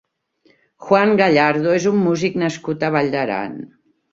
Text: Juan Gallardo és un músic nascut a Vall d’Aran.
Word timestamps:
Juan 0.85 1.13
Gallardo 1.19 1.75
és 1.81 1.87
un 1.91 2.01
músic 2.07 2.41
nascut 2.45 2.89
a 2.89 2.93
Vall 2.97 3.17
d’Aran. 3.19 3.59